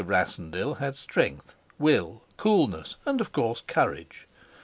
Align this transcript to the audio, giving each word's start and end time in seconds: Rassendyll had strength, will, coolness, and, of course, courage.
Rassendyll 0.03 0.79
had 0.79 0.95
strength, 0.95 1.53
will, 1.77 2.23
coolness, 2.35 2.95
and, 3.05 3.21
of 3.21 3.31
course, 3.31 3.61
courage. 3.67 4.27